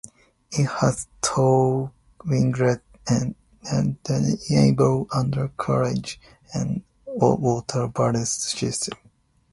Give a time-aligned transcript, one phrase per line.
[0.49, 1.91] It has tall
[2.25, 3.35] winglets, a
[3.71, 6.19] retractable undercarriage
[6.55, 8.97] and a water ballast system.